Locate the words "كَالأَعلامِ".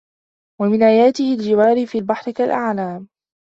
2.31-3.07